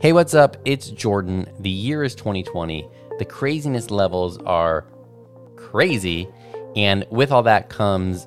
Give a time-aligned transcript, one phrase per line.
[0.00, 0.56] Hey, what's up?
[0.64, 1.50] It's Jordan.
[1.58, 2.88] The year is 2020.
[3.18, 4.86] The craziness levels are
[5.56, 6.28] crazy.
[6.76, 8.24] And with all that comes,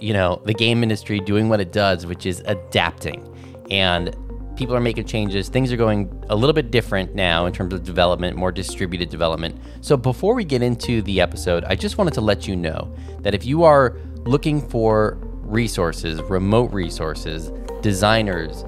[0.00, 3.36] you know, the game industry doing what it does, which is adapting.
[3.70, 4.16] And
[4.56, 5.50] people are making changes.
[5.50, 9.60] Things are going a little bit different now in terms of development, more distributed development.
[9.82, 13.34] So before we get into the episode, I just wanted to let you know that
[13.34, 17.52] if you are looking for resources, remote resources,
[17.82, 18.64] designers,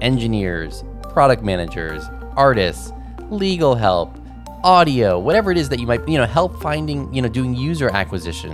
[0.00, 0.84] engineers,
[1.18, 2.04] product managers,
[2.36, 2.92] artists,
[3.28, 4.16] legal help,
[4.62, 7.90] audio, whatever it is that you might, you know, help finding, you know, doing user
[7.90, 8.52] acquisition,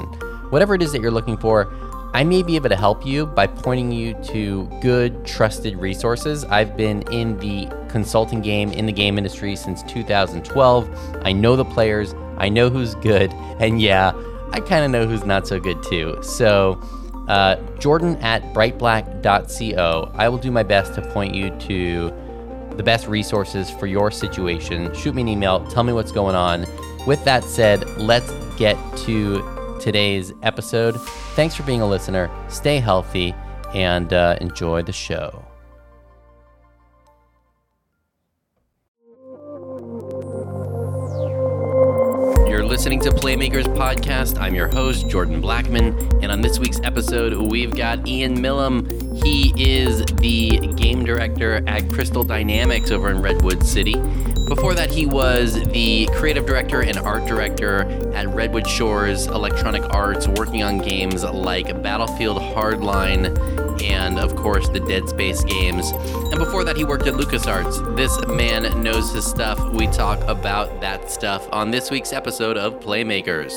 [0.49, 1.71] whatever it is that you're looking for,
[2.15, 6.43] I may be able to help you by pointing you to good, trusted resources.
[6.47, 11.19] I've been in the consulting game, in the game industry since 2012.
[11.21, 14.15] I know the players, I know who's good, and yeah,
[14.53, 16.17] I kind of know who's not so good too.
[16.23, 16.81] So,
[17.29, 20.13] uh, Jordan at brightblack.co.
[20.15, 22.24] I will do my best to point you to
[22.77, 24.95] the best resources for your situation.
[24.95, 26.67] Shoot me an email, tell me what's going on.
[27.07, 31.01] With that said, let's get to today's episode.
[31.35, 32.31] Thanks for being a listener.
[32.49, 33.35] Stay healthy
[33.75, 35.44] and uh, enjoy the show.
[42.75, 44.37] Listening to Playmakers Podcast.
[44.41, 45.97] I'm your host, Jordan Blackman.
[46.25, 48.91] And on this week's episode, we've got Ian Milham.
[49.25, 53.95] He is the game director at Crystal Dynamics over in Redwood City.
[54.49, 60.27] Before that, he was the creative director and art director at Redwood Shores Electronic Arts,
[60.27, 63.54] working on games like Battlefield Hardline
[63.85, 65.91] and, of course, the Dead Space games.
[65.91, 67.97] And before that, he worked at LucasArts.
[67.97, 69.63] This man knows his stuff.
[69.73, 73.53] We talk about that stuff on this week's episode of Playmakers.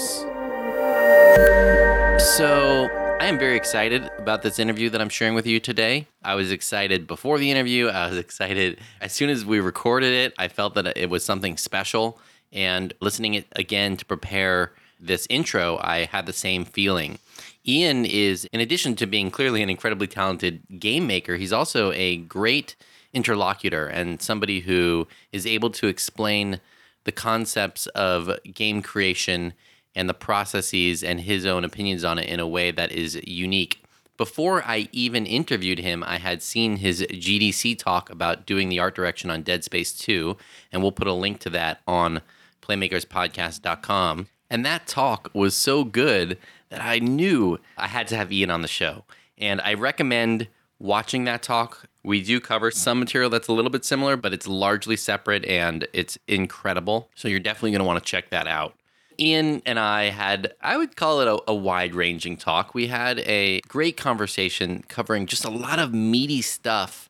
[2.19, 6.07] So, I am very excited about this interview that I'm sharing with you today.
[6.23, 7.87] I was excited before the interview.
[7.87, 10.33] I was excited as soon as we recorded it.
[10.37, 12.19] I felt that it was something special.
[12.53, 17.19] And listening it again to prepare this intro, I had the same feeling.
[17.67, 22.17] Ian is, in addition to being clearly an incredibly talented game maker, he's also a
[22.17, 22.75] great
[23.13, 26.61] interlocutor and somebody who is able to explain
[27.03, 29.53] the concepts of game creation
[29.95, 33.83] and the processes and his own opinions on it in a way that is unique.
[34.17, 38.95] Before I even interviewed him, I had seen his GDC talk about doing the art
[38.95, 40.37] direction on Dead Space 2,
[40.71, 42.21] and we'll put a link to that on
[42.61, 44.27] playmakerspodcast.com.
[44.49, 46.37] And that talk was so good
[46.69, 49.03] that I knew I had to have Ian on the show.
[49.37, 50.47] And I recommend
[50.79, 51.87] watching that talk.
[52.03, 55.87] We do cover some material that's a little bit similar, but it's largely separate and
[55.93, 57.09] it's incredible.
[57.15, 58.75] So you're definitely going to want to check that out.
[59.19, 62.75] Ian and I had, I would call it a, a wide ranging talk.
[62.75, 67.09] We had a great conversation covering just a lot of meaty stuff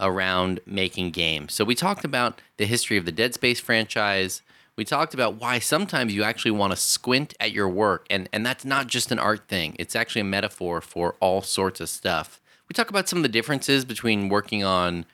[0.00, 1.52] around making games.
[1.52, 4.42] So we talked about the history of the Dead Space franchise.
[4.76, 8.44] We talked about why sometimes you actually want to squint at your work, and, and
[8.44, 12.40] that's not just an art thing, it's actually a metaphor for all sorts of stuff.
[12.68, 15.04] We talk about some of the differences between working on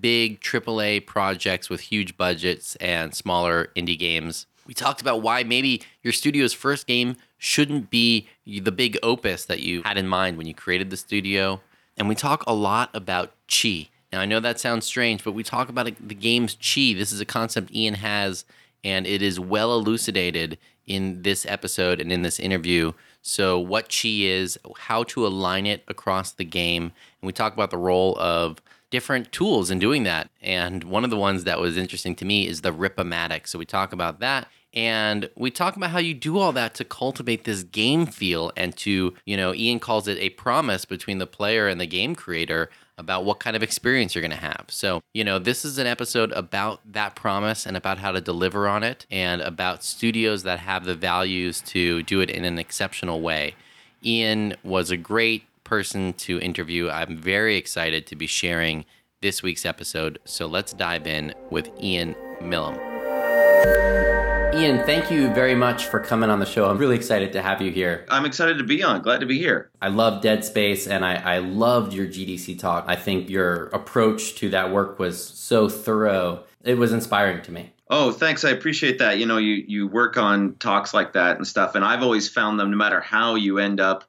[0.00, 4.46] big AAA projects with huge budgets and smaller indie games.
[4.66, 9.60] We talked about why maybe your studio's first game shouldn't be the big opus that
[9.60, 11.62] you had in mind when you created the studio.
[11.96, 13.88] And we talk a lot about chi.
[14.12, 16.92] Now, I know that sounds strange, but we talk about the game's chi.
[16.94, 18.44] This is a concept Ian has,
[18.84, 22.92] and it is well elucidated in this episode and in this interview.
[23.22, 26.84] So, what chi is, how to align it across the game.
[27.20, 30.30] And we talk about the role of different tools in doing that.
[30.40, 33.46] And one of the ones that was interesting to me is the Rip-O-Matic.
[33.46, 34.48] So, we talk about that.
[34.74, 38.76] And we talk about how you do all that to cultivate this game feel and
[38.78, 42.70] to, you know, Ian calls it a promise between the player and the game creator
[42.98, 44.66] about what kind of experience you're going to have.
[44.68, 48.68] So, you know, this is an episode about that promise and about how to deliver
[48.68, 53.20] on it and about studios that have the values to do it in an exceptional
[53.20, 53.54] way.
[54.04, 56.90] Ian was a great person to interview.
[56.90, 58.84] I'm very excited to be sharing
[59.20, 60.18] this week's episode.
[60.24, 64.07] So let's dive in with Ian Milham.
[64.54, 66.68] Ian, thank you very much for coming on the show.
[66.68, 68.06] I'm really excited to have you here.
[68.08, 69.02] I'm excited to be on.
[69.02, 69.70] Glad to be here.
[69.80, 72.86] I love Dead Space and I, I loved your GDC talk.
[72.88, 76.44] I think your approach to that work was so thorough.
[76.64, 77.72] It was inspiring to me.
[77.90, 78.44] Oh, thanks.
[78.44, 79.18] I appreciate that.
[79.18, 82.58] You know, you, you work on talks like that and stuff, and I've always found
[82.58, 84.04] them, no matter how you end up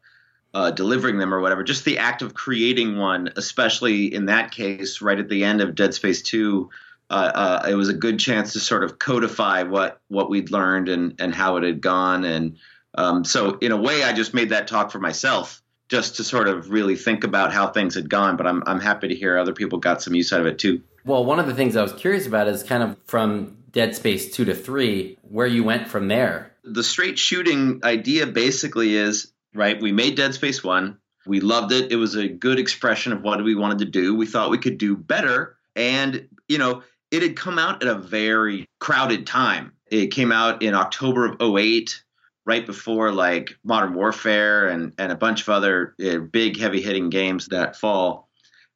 [0.53, 5.01] uh, delivering them or whatever, just the act of creating one, especially in that case,
[5.01, 6.69] right at the end of Dead Space 2
[7.09, 7.31] uh,
[7.63, 11.15] uh, it was a good chance to sort of codify what what we'd learned and
[11.19, 12.23] and how it had gone.
[12.23, 12.57] And
[12.95, 16.47] um, so, in a way, I just made that talk for myself, just to sort
[16.47, 18.37] of really think about how things had gone.
[18.37, 20.81] But I'm I'm happy to hear other people got some use out of it too.
[21.05, 24.31] Well, one of the things I was curious about is kind of from Dead Space
[24.31, 26.51] 2 to 3, where you went from there.
[26.63, 30.97] The straight shooting idea basically is right, we made Dead Space 1.
[31.25, 31.91] We loved it.
[31.91, 34.15] It was a good expression of what we wanted to do.
[34.15, 35.57] We thought we could do better.
[35.75, 39.73] And, you know, it had come out at a very crowded time.
[39.87, 42.03] It came out in October of 08,
[42.45, 47.09] right before like Modern Warfare and, and a bunch of other uh, big, heavy hitting
[47.09, 48.29] games that fall.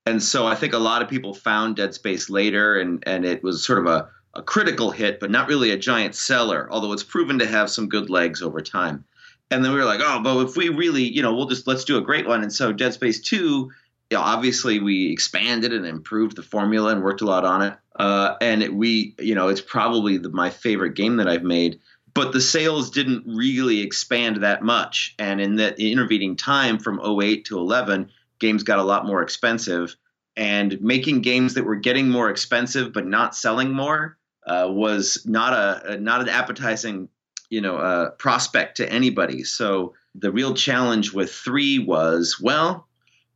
[0.05, 3.41] And so I think a lot of people found Dead Space later, and, and it
[3.41, 7.03] was sort of a, a critical hit, but not really a giant seller, although it's
[7.03, 9.05] proven to have some good legs over time.
[9.49, 11.85] And then we were like, oh, but if we really, you know, we'll just let's
[11.85, 12.41] do a great one.
[12.41, 13.71] And so Dead Space 2,
[14.13, 17.73] you know, obviously we expanded and improved the formula and worked a lot on it.
[17.95, 21.79] Uh, and it, we, you know, it's probably the, my favorite game that I've made.
[22.13, 25.15] But the sales didn't really expand that much.
[25.17, 29.95] And in that intervening time from 08 to 11, games got a lot more expensive.
[30.37, 35.53] And making games that were getting more expensive but not selling more uh, was not
[35.53, 37.09] a, not an appetizing
[37.49, 39.43] you know uh, prospect to anybody.
[39.43, 42.87] So the real challenge with three was well,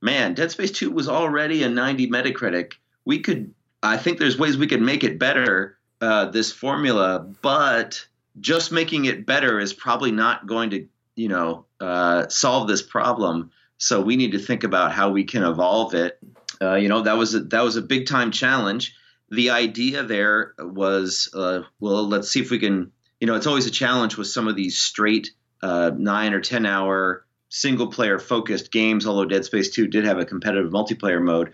[0.02, 2.74] man, Dead Space Two was already a 90 Metacritic.
[3.06, 3.54] We could
[3.84, 8.06] I think there's ways we could make it better uh, this formula, but
[8.40, 13.52] just making it better is probably not going to you know uh, solve this problem.
[13.80, 16.20] So we need to think about how we can evolve it.
[16.62, 18.96] Uh, you know that was a, that was a big time challenge
[19.30, 23.66] the idea there was uh, well let's see if we can you know it's always
[23.66, 28.72] a challenge with some of these straight uh, nine or ten hour single player focused
[28.72, 31.54] games although dead space 2 did have a competitive multiplayer mode.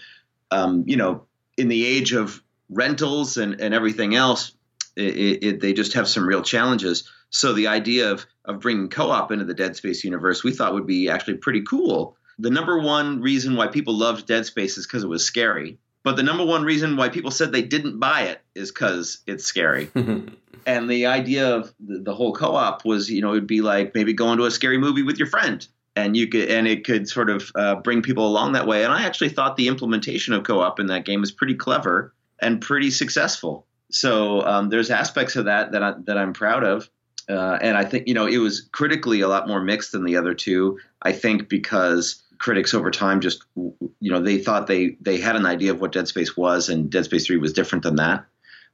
[0.51, 1.25] Um, you know
[1.57, 4.53] in the age of rentals and, and everything else
[4.95, 7.09] it, it, they just have some real challenges.
[7.29, 10.87] So the idea of, of bringing co-op into the dead space universe we thought would
[10.87, 12.17] be actually pretty cool.
[12.39, 15.77] The number one reason why people loved dead space is because it was scary.
[16.03, 19.45] But the number one reason why people said they didn't buy it is because it's
[19.45, 19.89] scary.
[20.65, 24.13] and the idea of the, the whole co-op was, you know, it'd be like maybe
[24.13, 27.29] going to a scary movie with your friend, and you could, and it could sort
[27.29, 28.83] of uh, bring people along that way.
[28.83, 32.61] And I actually thought the implementation of co-op in that game was pretty clever and
[32.61, 33.67] pretty successful.
[33.91, 36.89] So um, there's aspects of that that I, that I'm proud of.
[37.29, 40.17] Uh, and I think you know it was critically a lot more mixed than the
[40.17, 40.79] other two.
[41.01, 45.45] I think because critics over time just you know they thought they they had an
[45.45, 48.25] idea of what Dead Space was, and Dead Space Three was different than that.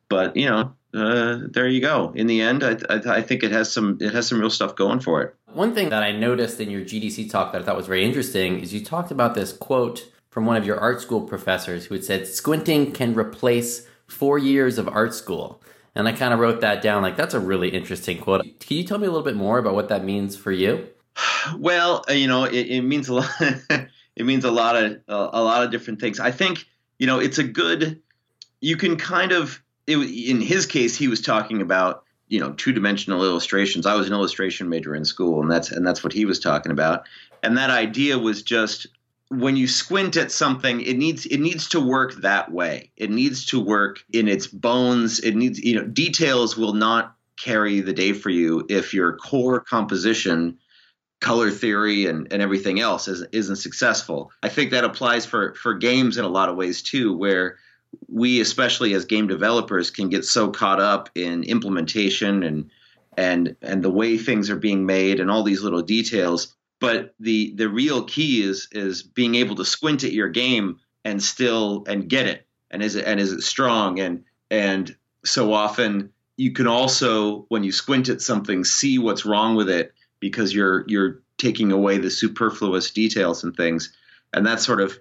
[0.10, 2.12] But you know, uh, there you go.
[2.16, 4.76] In the end, I, I, I, think it has some it has some real stuff
[4.76, 5.36] going for it.
[5.54, 8.60] One thing that I noticed in your GDC talk that I thought was very interesting
[8.60, 12.04] is you talked about this quote from one of your art school professors who had
[12.04, 15.60] said squinting can replace four years of art school.
[15.96, 18.44] And I kind of wrote that down like that's a really interesting quote.
[18.60, 20.88] Can you tell me a little bit more about what that means for you?
[21.58, 23.30] Well, uh, you know, it, it means a lot.
[24.16, 26.20] it means a lot of a lot of different things.
[26.20, 26.66] I think
[27.00, 28.02] you know it's a good.
[28.62, 32.72] You can kind of it, in his case, he was talking about you know two
[32.72, 33.86] dimensional illustrations.
[33.86, 36.72] I was an illustration major in school, and that's and that's what he was talking
[36.72, 37.06] about.
[37.44, 38.88] And that idea was just
[39.30, 42.92] when you squint at something, it needs it needs to work that way.
[42.96, 45.20] It needs to work in its bones.
[45.20, 49.60] It needs you know details will not carry the day for you if your core
[49.60, 50.58] composition
[51.22, 54.32] color theory and, and everything else is, isn't successful.
[54.42, 57.58] I think that applies for, for games in a lot of ways too, where
[58.08, 62.70] we, especially as game developers, can get so caught up in implementation and
[63.18, 66.56] and and the way things are being made and all these little details.
[66.80, 71.22] But the the real key is is being able to squint at your game and
[71.22, 72.48] still and get it.
[72.72, 74.00] And is it and is it strong?
[74.00, 79.56] And and so often you can also, when you squint at something, see what's wrong
[79.56, 83.94] with it because you're you're taking away the superfluous details and things
[84.34, 85.00] and that's sort of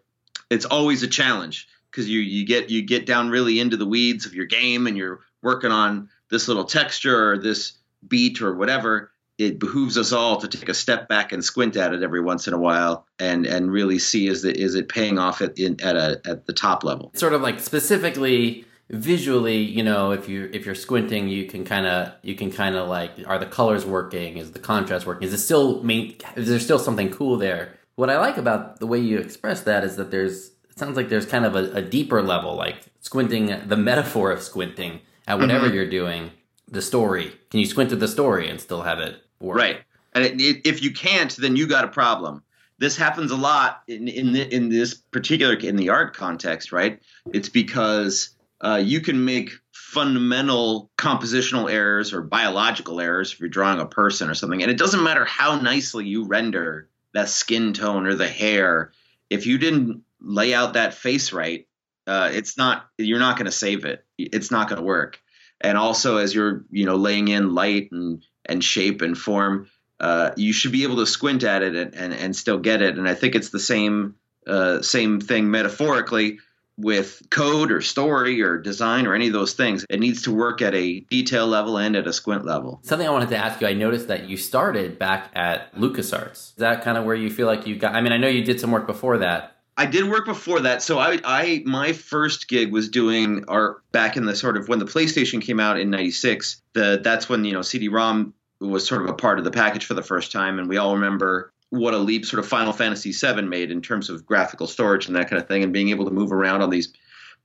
[0.50, 4.26] it's always a challenge because you you get you get down really into the weeds
[4.26, 7.72] of your game and you're working on this little texture or this
[8.06, 11.94] beat or whatever it behooves us all to take a step back and squint at
[11.94, 15.18] it every once in a while and and really see is it is it paying
[15.18, 19.82] off at in, at a at the top level sort of like specifically visually, you
[19.82, 23.12] know, if you if you're squinting, you can kind of you can kind of like
[23.26, 24.38] are the colors working?
[24.38, 25.26] Is the contrast working?
[25.26, 26.16] Is it still main?
[26.36, 27.74] Is there still something cool there?
[27.96, 31.26] What I like about the way you express that is that there's sounds like there's
[31.26, 35.74] kind of a, a deeper level, like squinting, the metaphor of squinting at whatever mm-hmm.
[35.74, 36.30] you're doing.
[36.70, 37.32] The story.
[37.50, 39.56] Can you squint at the story and still have it work?
[39.56, 39.80] Right.
[40.12, 42.42] And it, it, if you can't, then you got a problem.
[42.78, 47.00] This happens a lot in in the, in this particular in the art context, right?
[47.32, 48.30] It's because
[48.60, 54.28] uh, you can make fundamental compositional errors or biological errors if you're drawing a person
[54.28, 54.62] or something.
[54.62, 58.92] And it doesn't matter how nicely you render that skin tone or the hair.
[59.30, 61.66] If you didn't lay out that face right,
[62.06, 64.04] Uh, it's not you're not going to save it.
[64.16, 65.20] It's not going to work.
[65.60, 69.68] And also, as you're you know laying in light and and shape and form,
[70.00, 72.96] uh, you should be able to squint at it and, and, and still get it.
[72.96, 74.14] And I think it's the same
[74.46, 76.38] uh, same thing metaphorically
[76.78, 79.84] with code or story or design or any of those things.
[79.90, 82.80] It needs to work at a detail level and at a squint level.
[82.84, 86.50] Something I wanted to ask you, I noticed that you started back at LucasArts.
[86.50, 88.44] Is that kind of where you feel like you got I mean, I know you
[88.44, 89.56] did some work before that.
[89.78, 90.82] I did work before that.
[90.82, 94.80] So I, I my first gig was doing art back in the sort of when
[94.80, 96.60] the PlayStation came out in 96.
[96.72, 99.94] The that's when, you know, CD-ROM was sort of a part of the package for
[99.94, 103.42] the first time and we all remember what a leap sort of Final Fantasy VII
[103.42, 106.10] made in terms of graphical storage and that kind of thing, and being able to
[106.10, 106.92] move around on these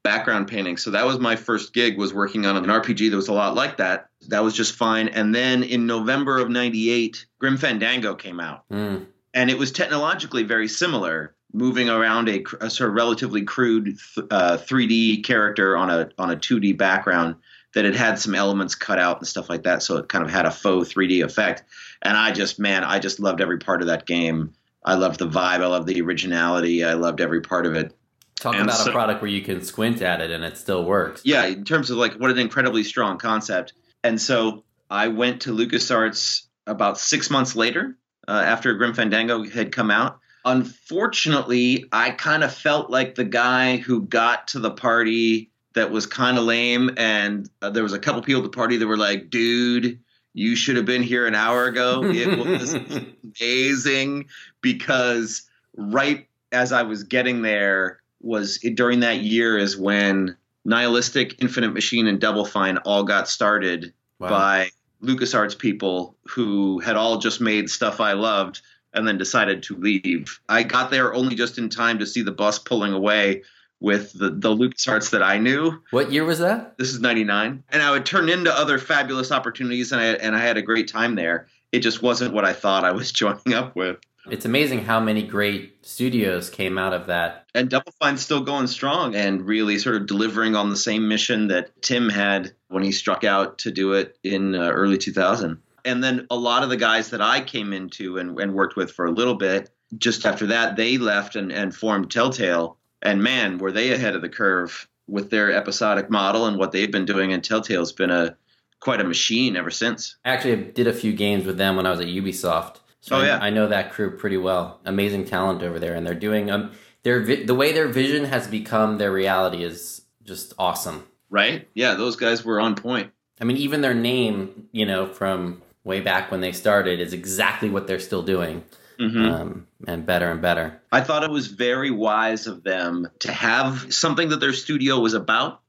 [0.01, 0.83] background paintings.
[0.83, 3.55] So that was my first gig was working on an RPG that was a lot
[3.55, 4.09] like that.
[4.27, 5.07] That was just fine.
[5.09, 8.67] And then in November of 98, Grim Fandango came out.
[8.69, 9.05] Mm.
[9.33, 13.97] And it was technologically very similar, moving around a, a sort of relatively crude
[14.31, 17.35] uh, 3D character on a on a 2D background
[17.73, 19.81] that it had some elements cut out and stuff like that.
[19.81, 21.63] So it kind of had a faux 3D effect
[22.01, 24.53] and I just man, I just loved every part of that game.
[24.85, 25.61] I loved the vibe.
[25.61, 26.83] I loved the originality.
[26.83, 27.95] I loved every part of it.
[28.35, 30.83] Talk and about so, a product where you can squint at it and it still
[30.83, 31.21] works.
[31.23, 33.73] Yeah, in terms of like what an incredibly strong concept.
[34.03, 39.71] And so I went to LucasArts about six months later uh, after Grim Fandango had
[39.71, 40.19] come out.
[40.45, 46.05] Unfortunately, I kind of felt like the guy who got to the party that was
[46.05, 48.97] kind of lame, and uh, there was a couple people at the party that were
[48.97, 49.99] like, "Dude,
[50.33, 52.03] you should have been here an hour ago.
[52.03, 52.73] It was
[53.41, 54.27] amazing
[54.61, 55.43] because
[55.75, 60.35] right as I was getting there was during that year is when
[60.65, 64.29] Nihilistic, Infinite Machine, and Double Fine all got started wow.
[64.29, 64.69] by
[65.03, 68.61] LucasArts people who had all just made stuff I loved
[68.93, 70.39] and then decided to leave.
[70.47, 73.43] I got there only just in time to see the bus pulling away
[73.79, 75.81] with the, the LucasArts that I knew.
[75.91, 76.77] What year was that?
[76.77, 77.63] This is 99.
[77.69, 80.87] And I would turn into other fabulous opportunities, and I, and I had a great
[80.87, 81.47] time there.
[81.71, 83.97] It just wasn't what I thought I was joining up with.
[84.29, 87.45] It's amazing how many great studios came out of that.
[87.53, 91.49] And Double Fine's still going strong and really sort of delivering on the same mission
[91.49, 95.61] that Tim had when he struck out to do it in uh, early 2000.
[95.85, 98.91] And then a lot of the guys that I came into and, and worked with
[98.91, 103.57] for a little bit, just after that, they left and, and formed Telltale and man,
[103.57, 107.33] were they ahead of the curve with their episodic model and what they've been doing.
[107.33, 108.35] And Telltale's been a
[108.79, 110.15] quite a machine ever since.
[110.25, 112.77] I actually, I did a few games with them when I was at Ubisoft.
[113.01, 113.39] So oh, I, yeah.
[113.41, 114.79] I know that crew pretty well.
[114.85, 116.71] Amazing talent over there, and they're doing um
[117.03, 121.05] their vi- the way their vision has become their reality is just awesome.
[121.29, 121.67] Right?
[121.73, 123.11] Yeah, those guys were on point.
[123.41, 127.69] I mean, even their name, you know, from way back when they started, is exactly
[127.69, 128.63] what they're still doing
[128.99, 129.25] mm-hmm.
[129.25, 130.81] um, and better and better.
[130.91, 135.13] I thought it was very wise of them to have something that their studio was
[135.13, 135.61] about.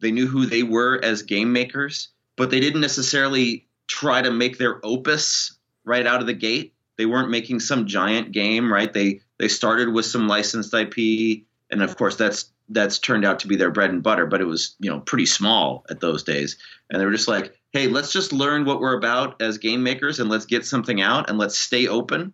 [0.00, 4.58] They knew who they were as game makers, but they didn't necessarily try to make
[4.58, 6.74] their opus right out of the gate.
[6.98, 8.92] They weren't making some giant game, right?
[8.92, 13.48] They they started with some licensed IP, and of course that's that's turned out to
[13.48, 16.56] be their bread and butter, but it was, you know, pretty small at those days.
[16.90, 20.18] And they were just like, hey, let's just learn what we're about as game makers
[20.18, 22.32] and let's get something out and let's stay open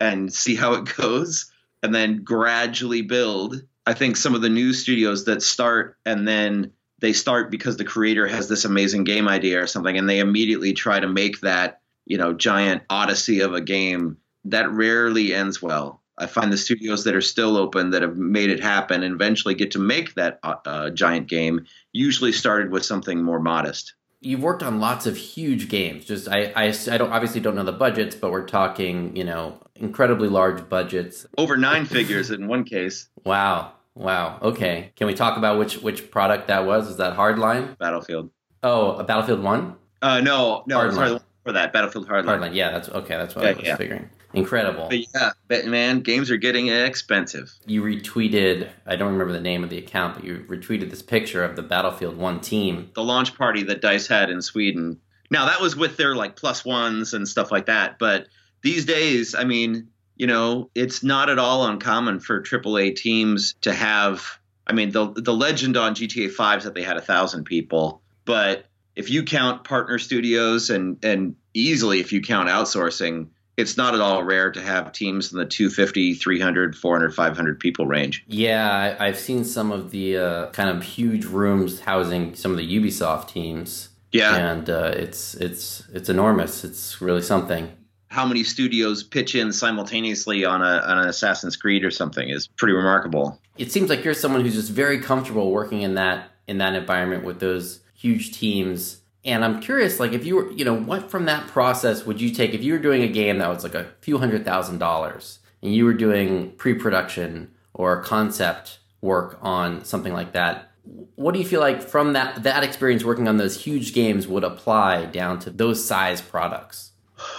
[0.00, 1.50] and see how it goes
[1.82, 3.62] and then gradually build.
[3.86, 7.84] I think some of the new studios that start and then they start because the
[7.84, 11.80] creator has this amazing game idea or something and they immediately try to make that,
[12.04, 16.02] you know, giant odyssey of a game that rarely ends well.
[16.18, 19.54] I find the studios that are still open that have made it happen and eventually
[19.54, 24.42] get to make that uh, uh giant game usually started with something more modest you've
[24.42, 26.04] worked on lots of huge games.
[26.04, 29.60] Just I, I, I don't obviously don't know the budgets, but we're talking you know
[29.74, 31.26] incredibly large budgets.
[31.36, 33.08] Over nine figures in one case.
[33.24, 33.72] Wow.
[33.94, 34.38] Wow.
[34.42, 34.92] Okay.
[34.96, 36.88] Can we talk about which which product that was?
[36.88, 37.76] Is that Hardline?
[37.78, 38.30] Battlefield.
[38.62, 39.76] Oh, a Battlefield One?
[40.02, 40.78] Uh, no, no.
[40.78, 40.94] Hardline.
[40.94, 42.40] Sorry, for that Battlefield Hardline.
[42.40, 42.54] Hardline.
[42.54, 43.16] Yeah, that's okay.
[43.16, 43.76] That's what yeah, I was yeah.
[43.76, 44.10] figuring.
[44.34, 44.88] Incredible.
[44.88, 47.52] But yeah, but man, games are getting expensive.
[47.66, 51.42] You retweeted, I don't remember the name of the account, but you retweeted this picture
[51.42, 52.90] of the Battlefield 1 team.
[52.94, 55.00] The launch party that DICE had in Sweden.
[55.30, 57.98] Now, that was with their like plus ones and stuff like that.
[57.98, 58.26] But
[58.62, 63.72] these days, I mean, you know, it's not at all uncommon for AAA teams to
[63.72, 64.38] have.
[64.66, 68.02] I mean, the the legend on GTA 5 is that they had a thousand people,
[68.24, 73.92] but if you count partner studios and and easily if you count outsourcing, it's not
[73.92, 78.24] at all rare to have teams in the 250 300 400 500 people range.
[78.28, 82.56] Yeah I, have seen some of the uh, kind of huge rooms housing some of
[82.56, 83.88] the ubisoft teams.
[84.12, 84.36] Yeah.
[84.36, 86.64] And uh, it's it's it's enormous.
[86.64, 87.70] It's really something.
[88.06, 92.46] How many studios pitch in simultaneously on, a, on an Assassin's Creed or something is
[92.46, 93.38] pretty remarkable.
[93.58, 97.24] It seems like you're someone who's just very comfortable working in that in that environment
[97.24, 99.02] with those huge teams.
[99.28, 102.30] And I'm curious, like if you were, you know, what from that process would you
[102.30, 105.40] take if you were doing a game that was like a few hundred thousand dollars
[105.62, 110.70] and you were doing pre-production or concept work on something like that?
[111.16, 114.44] What do you feel like from that that experience working on those huge games would
[114.44, 116.92] apply down to those size products?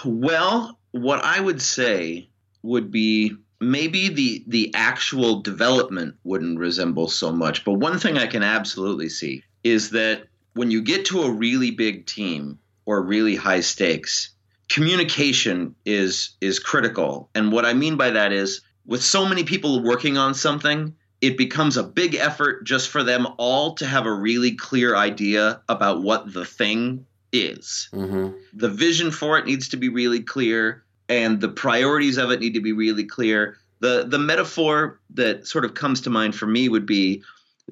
[0.04, 2.28] Well, what I would say
[2.62, 8.28] would be maybe the the actual development wouldn't resemble so much, but one thing I
[8.28, 13.36] can absolutely see is that when you get to a really big team or really
[13.36, 14.30] high stakes,
[14.68, 17.28] communication is is critical.
[17.34, 21.36] And what I mean by that is with so many people working on something, it
[21.36, 26.02] becomes a big effort just for them all to have a really clear idea about
[26.02, 27.88] what the thing is.
[27.92, 28.36] Mm-hmm.
[28.54, 32.54] The vision for it needs to be really clear, and the priorities of it need
[32.54, 33.58] to be really clear.
[33.80, 37.22] The the metaphor that sort of comes to mind for me would be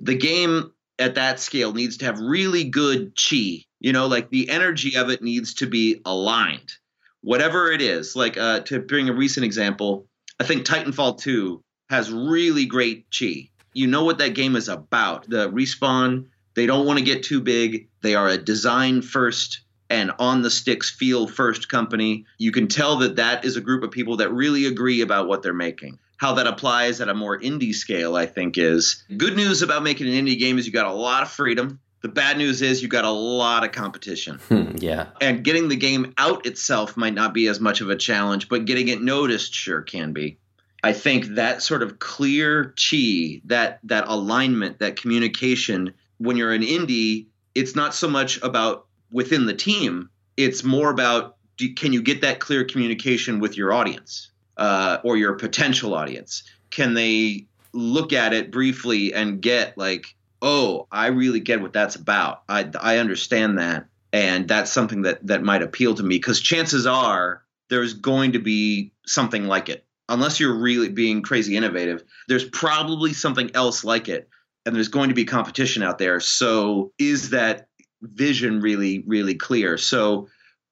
[0.01, 3.65] the game at that scale needs to have really good chi.
[3.81, 6.73] You know, like the energy of it needs to be aligned.
[7.21, 10.07] Whatever it is, like uh, to bring a recent example,
[10.41, 13.51] I think Titanfall 2 has really great chi.
[13.73, 15.29] You know what that game is about.
[15.29, 16.27] The respawn
[16.59, 17.89] they don't want to get too big.
[18.03, 22.27] They are a design first and on the sticks feel first company.
[22.37, 25.43] You can tell that that is a group of people that really agree about what
[25.43, 26.01] they're making.
[26.19, 30.09] How that applies at a more indie scale, I think, is good news about making
[30.09, 31.81] an indie game is you got a lot of freedom.
[32.01, 34.41] The bad news is you got a lot of competition.
[34.49, 35.07] Hmm, yeah.
[35.21, 38.65] And getting the game out itself might not be as much of a challenge, but
[38.65, 40.39] getting it noticed sure can be.
[40.83, 46.63] I think that sort of clear chi, that that alignment, that communication when you're an
[46.63, 50.11] indie, it's not so much about within the team.
[50.37, 55.17] It's more about do, can you get that clear communication with your audience uh, or
[55.17, 56.43] your potential audience?
[56.71, 61.97] Can they look at it briefly and get like, oh, I really get what that's
[61.97, 62.43] about.
[62.49, 63.87] I, I understand that.
[64.13, 68.39] And that's something that, that might appeal to me because chances are there's going to
[68.39, 69.85] be something like it.
[70.09, 74.29] Unless you're really being crazy innovative, there's probably something else like it
[74.65, 76.21] and there's going to be competition out there.
[76.21, 77.69] So is that
[78.01, 79.77] vision really, really clear?
[79.77, 80.29] So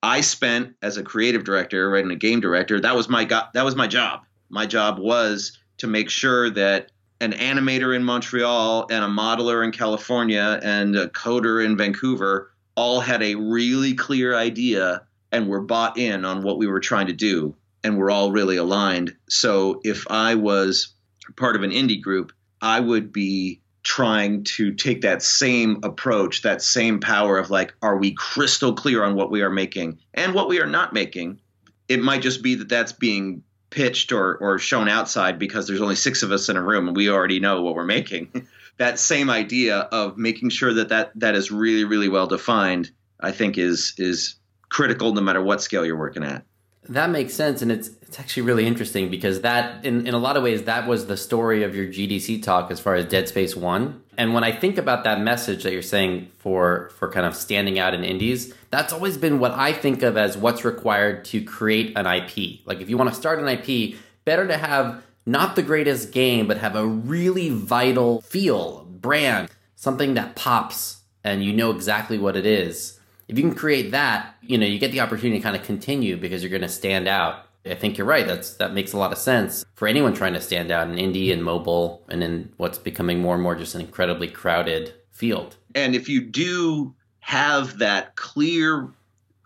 [0.07, 3.49] I spent as a creative director right, and a game director, that was my go-
[3.55, 4.21] that was my job.
[4.49, 9.73] My job was to make sure that an animator in Montreal and a modeler in
[9.73, 15.99] California and a coder in Vancouver all had a really clear idea and were bought
[15.99, 19.17] in on what we were trying to do and we're all really aligned.
[19.29, 20.95] So if I was
[21.37, 26.61] part of an indie group, I would be trying to take that same approach, that
[26.61, 30.49] same power of like, are we crystal clear on what we are making and what
[30.49, 31.41] we are not making?
[31.89, 35.95] It might just be that that's being pitched or, or shown outside because there's only
[35.95, 38.49] six of us in a room and we already know what we're making.
[38.79, 43.31] that same idea of making sure that, that that is really, really well defined, I
[43.31, 44.35] think is is
[44.69, 46.45] critical no matter what scale you're working at.
[46.89, 50.37] That makes sense, and it's it's actually really interesting because that, in, in a lot
[50.37, 53.57] of ways, that was the story of your GDC talk as far as Dead Space
[53.57, 54.03] One.
[54.17, 57.79] And when I think about that message that you're saying for for kind of standing
[57.79, 61.97] out in indies, that's always been what I think of as what's required to create
[61.97, 62.61] an IP.
[62.65, 66.47] Like if you want to start an IP, better to have not the greatest game,
[66.47, 72.37] but have a really vital feel, brand, something that pops, and you know exactly what
[72.37, 72.96] it is
[73.29, 76.17] if you can create that, you know, you get the opportunity to kind of continue
[76.17, 77.47] because you're going to stand out.
[77.65, 78.27] I think you're right.
[78.27, 81.33] That's that makes a lot of sense for anyone trying to stand out in indie
[81.33, 85.57] and mobile and in what's becoming more and more just an incredibly crowded field.
[85.75, 88.89] And if you do have that clear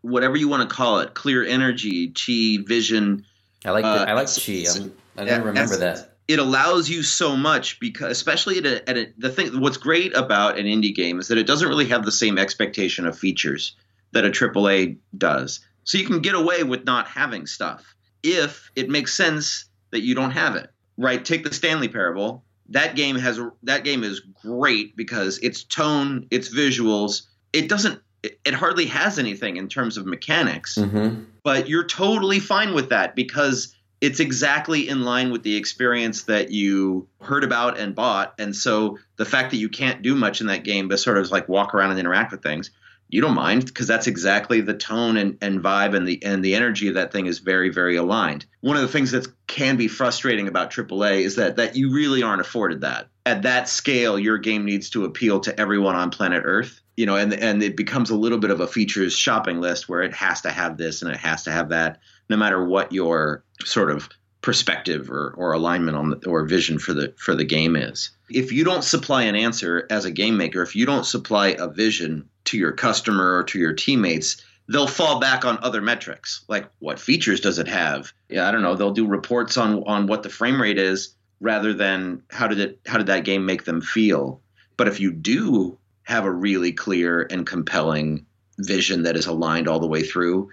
[0.02, 3.24] whatever you want to call it, clear energy, chi, vision.
[3.64, 4.64] I like uh, I like chi.
[4.68, 6.09] I'm, I do not remember that.
[6.30, 9.60] It allows you so much because, especially at, a, at a, the thing.
[9.60, 13.06] What's great about an indie game is that it doesn't really have the same expectation
[13.06, 13.74] of features
[14.12, 15.60] that a AAA does.
[15.84, 20.14] So you can get away with not having stuff if it makes sense that you
[20.14, 20.70] don't have it.
[20.96, 21.24] Right?
[21.24, 22.44] Take the Stanley Parable.
[22.68, 28.54] That game has that game is great because its tone, its visuals, it doesn't it,
[28.54, 30.76] hardly has anything in terms of mechanics.
[30.76, 31.24] Mm-hmm.
[31.42, 36.50] But you're totally fine with that because it's exactly in line with the experience that
[36.50, 38.34] you heard about and bought.
[38.38, 41.30] And so the fact that you can't do much in that game, but sort of
[41.30, 42.70] like walk around and interact with things,
[43.10, 46.54] you don't mind because that's exactly the tone and, and vibe and the and the
[46.54, 48.46] energy of that thing is very very aligned.
[48.60, 52.22] One of the things that can be frustrating about AAA is that that you really
[52.22, 54.18] aren't afforded that at that scale.
[54.18, 57.76] Your game needs to appeal to everyone on planet Earth, you know, and and it
[57.76, 61.02] becomes a little bit of a features shopping list where it has to have this
[61.02, 61.98] and it has to have that.
[62.28, 64.08] no matter what your sort of
[64.42, 68.10] perspective or, or alignment on the, or vision for the for the game is.
[68.30, 71.68] If you don't supply an answer as a game maker, if you don't supply a
[71.68, 76.70] vision to your customer or to your teammates, they'll fall back on other metrics like
[76.78, 78.12] what features does it have?
[78.28, 78.76] Yeah, I don't know.
[78.76, 82.80] They'll do reports on on what the frame rate is rather than how did it
[82.86, 84.40] how did that game make them feel.
[84.76, 88.24] But if you do have a really clear and compelling
[88.58, 90.50] vision that is aligned all the way through,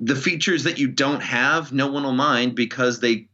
[0.00, 3.28] the features that you don't have, no one will mind because they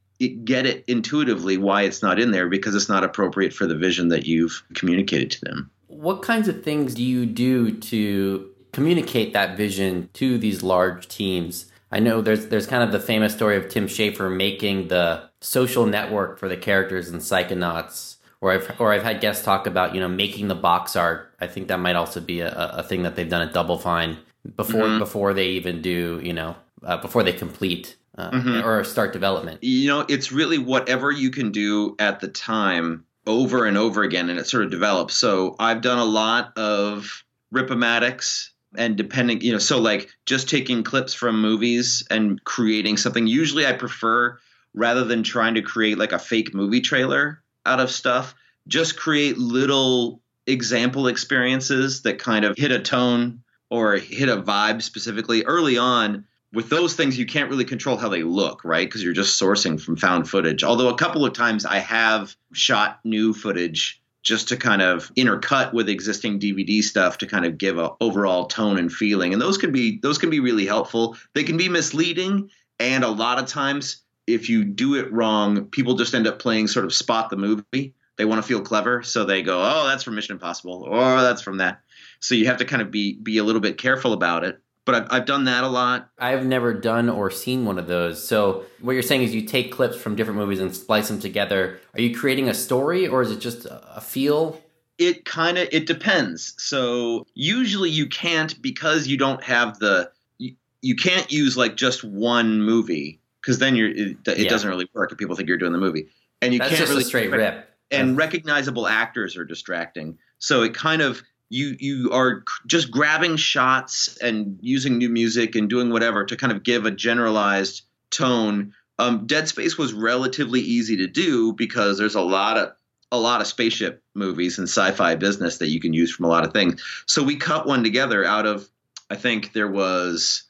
[0.44, 4.08] get it intuitively why it's not in there because it's not appropriate for the vision
[4.08, 5.70] that you've communicated to them.
[5.86, 11.66] What kinds of things do you do to communicate that vision to these large teams?
[11.90, 15.86] I know there's there's kind of the famous story of Tim Schafer making the social
[15.86, 20.00] network for the characters in Psychonauts, or I've or I've had guests talk about you
[20.00, 21.34] know making the box art.
[21.40, 24.18] I think that might also be a, a thing that they've done at Double Fine
[24.56, 24.98] before mm-hmm.
[24.98, 28.66] before they even do you know uh, before they complete uh, mm-hmm.
[28.66, 29.62] or start development.
[29.62, 34.28] You know, it's really whatever you can do at the time over and over again,
[34.30, 35.14] and it sort of develops.
[35.14, 40.84] So I've done a lot of ripomatics and depending, you know, so like just taking
[40.84, 43.26] clips from movies and creating something.
[43.26, 44.38] Usually, I prefer
[44.74, 48.34] rather than trying to create like a fake movie trailer out of stuff,
[48.68, 54.82] just create little example experiences that kind of hit a tone or hit a vibe
[54.82, 58.86] specifically early on with those things you can't really control how they look right?
[58.86, 60.64] Because you're just sourcing from found footage.
[60.64, 65.72] Although a couple of times i have shot new footage just to kind of intercut
[65.72, 69.32] with existing dvd stuff to kind of give a overall tone and feeling.
[69.32, 71.16] And those can be those can be really helpful.
[71.34, 72.50] They can be misleading.
[72.78, 76.68] And a lot of times if you do it wrong people just end up playing
[76.68, 77.94] sort of spot the movie.
[78.16, 81.22] They want to feel clever so they go oh that's from mission impossible or oh,
[81.22, 81.80] that's from that
[82.20, 84.60] so you have to kind of be be a little bit careful about it.
[84.86, 86.10] But I've, I've done that a lot.
[86.18, 88.26] I've never done or seen one of those.
[88.26, 91.78] So what you're saying is you take clips from different movies and splice them together.
[91.94, 94.60] Are you creating a story or is it just a feel?
[94.98, 96.54] It kind of it depends.
[96.58, 102.02] So usually you can't because you don't have the you, you can't use like just
[102.02, 104.48] one movie because then you're it, it yeah.
[104.48, 106.08] doesn't really work if people think you're doing the movie
[106.42, 107.66] and you That's can't really straight rip.
[107.92, 110.18] And recognizable actors are distracting.
[110.38, 115.68] So it kind of you you are just grabbing shots and using new music and
[115.68, 118.72] doing whatever to kind of give a generalized tone.
[118.98, 122.72] Um, Dead Space was relatively easy to do because there's a lot of
[123.12, 126.44] a lot of spaceship movies and sci-fi business that you can use from a lot
[126.44, 126.80] of things.
[127.06, 128.68] So we cut one together out of
[129.10, 130.44] I think there was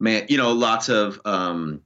[0.00, 1.82] man, you know, lots of um,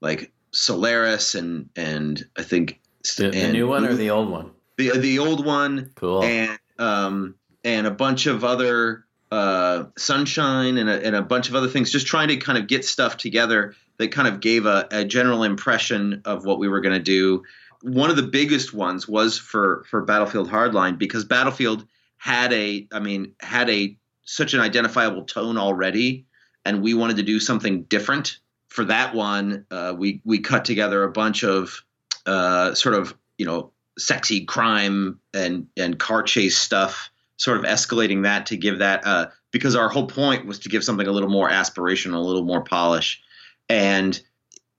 [0.00, 2.80] like Solaris and and I think
[3.18, 4.50] the, and, the new one or the old one.
[4.78, 5.92] The the old one.
[5.94, 6.22] Cool.
[6.22, 7.34] And um,
[7.68, 11.92] and a bunch of other uh, sunshine and a, and a, bunch of other things,
[11.92, 15.44] just trying to kind of get stuff together that kind of gave a, a general
[15.44, 17.42] impression of what we were going to do.
[17.82, 23.00] One of the biggest ones was for for Battlefield Hardline because Battlefield had a, I
[23.00, 26.24] mean, had a such an identifiable tone already,
[26.64, 28.38] and we wanted to do something different.
[28.68, 31.84] For that one, uh, we we cut together a bunch of
[32.24, 38.24] uh, sort of you know sexy crime and and car chase stuff sort of escalating
[38.24, 41.30] that to give that uh, because our whole point was to give something a little
[41.30, 43.22] more aspirational, a little more polish,
[43.68, 44.20] and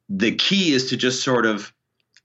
[0.10, 1.74] the key is to just sort of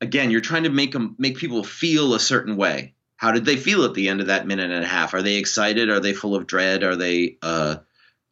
[0.01, 2.94] again you're trying to make them make people feel a certain way.
[3.16, 5.14] How did they feel at the end of that minute and a half?
[5.14, 5.88] Are they excited?
[5.88, 6.83] Are they full of dread?
[6.83, 7.77] Are they uh,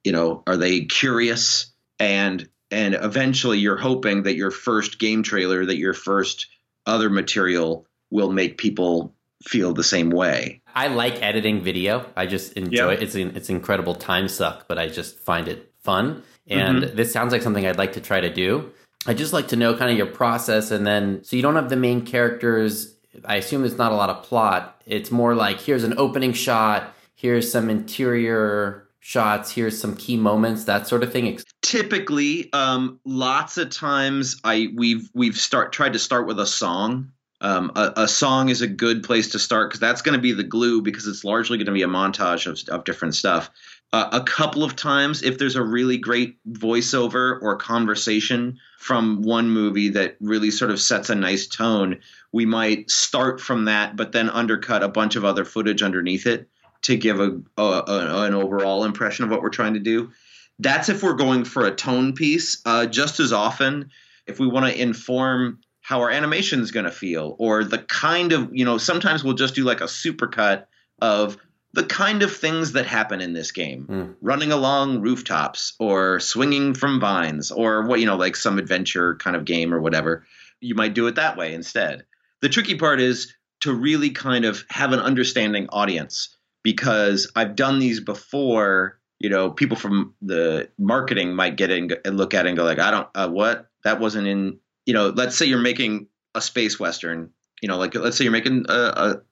[0.05, 1.73] you know are they curious?
[1.99, 6.49] And and eventually you're hoping that your first game trailer, that your first
[6.87, 9.15] other material will make people
[9.47, 10.62] feel the same way.
[10.75, 12.07] I like editing video.
[12.17, 13.03] I just enjoy it.
[13.03, 16.23] It's an, it's incredible time suck, but I just find it fun.
[16.47, 16.97] And mm-hmm.
[16.97, 18.73] this sounds like something I'd like to try to do.
[19.07, 21.69] I just like to know kind of your process and then so you don't have
[21.69, 22.95] the main characters.
[23.25, 24.81] I assume there's not a lot of plot.
[24.87, 30.65] It's more like here's an opening shot, here's some interior shots, here's some key moments,
[30.65, 31.39] that sort of thing.
[31.63, 37.12] Typically, um, lots of times I we've we've start tried to start with a song
[37.43, 40.33] um, a, a, song is a good place to start because that's going to be
[40.33, 43.51] the glue because it's largely going to be a montage of, of different stuff.
[43.93, 49.51] Uh, a couple of times, if there's a really great voiceover or conversation from one
[49.51, 51.99] movie that really sort of sets a nice tone,
[52.31, 56.49] we might start from that, but then undercut a bunch of other footage underneath it
[56.83, 60.13] to give a, a, a an overall impression of what we're trying to do.
[60.61, 62.63] That's if we're going for a tone piece.
[62.65, 63.91] Uh, just as often,
[64.29, 65.59] if we want to inform
[65.93, 69.35] how our animation is going to feel or the kind of you know sometimes we'll
[69.35, 70.65] just do like a supercut
[71.03, 71.37] of
[71.75, 73.87] the kind of things that happen in this game.
[73.91, 74.15] Mm.
[74.23, 79.37] running along rooftops or swinging from vines or what you know like some adventure kind
[79.37, 80.25] of game or whatever.
[80.61, 82.07] You might do it that way instead.
[82.41, 87.81] The tricky part is to really kind of have an understanding audience because i've done
[87.81, 92.49] these before you know people from the marketing might get in and look at it
[92.49, 93.69] and go like i don't uh, what?
[93.85, 97.95] That wasn't in you know let's say you're making a space western you know like
[97.95, 99.23] let's say you're making a, a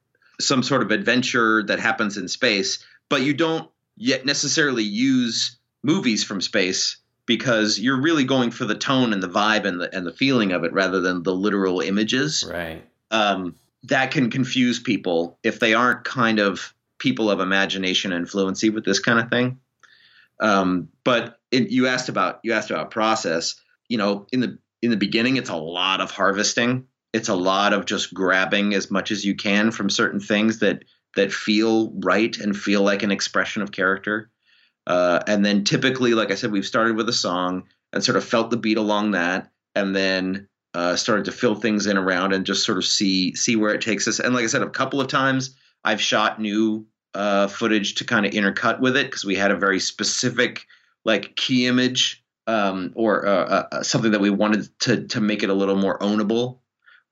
[0.41, 6.25] some sort of adventure that happens in space, but you don't yet necessarily use movies
[6.25, 10.07] from space because you're really going for the tone and the vibe and the and
[10.07, 12.45] the feeling of it rather than the literal images.
[12.49, 12.85] Right.
[13.11, 18.71] Um, that can confuse people if they aren't kind of people of imagination and fluency
[18.71, 19.59] with this kind of thing.
[20.39, 23.57] Um, but it, you asked about you asked about process.
[23.89, 27.73] You know, in the in the beginning, it's a lot of harvesting it's a lot
[27.73, 30.85] of just grabbing as much as you can from certain things that
[31.17, 34.31] that feel right and feel like an expression of character.
[34.87, 38.25] Uh, and then typically, like I said, we've started with a song and sort of
[38.25, 42.47] felt the beat along that, and then uh, started to fill things in around and
[42.47, 44.21] just sort of see see where it takes us.
[44.21, 48.25] And like I said, a couple of times I've shot new uh, footage to kind
[48.25, 50.67] of intercut with it because we had a very specific
[51.05, 55.51] like key image um, or uh, uh, something that we wanted to to make it
[55.51, 56.59] a little more ownable